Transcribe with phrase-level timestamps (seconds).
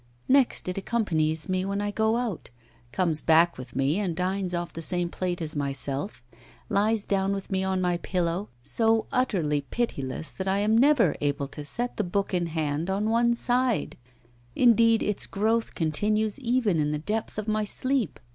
[0.27, 2.49] Next it accompanies me when I go out,
[2.91, 6.23] comes back with me and dines off the same plate as myself;
[6.69, 11.47] lies down with me on my pillow, so utterly pitiless that I am never able
[11.49, 13.95] to set the book in hand on one side;
[14.55, 18.19] indeed, its growth continues even in the depth of my sleep.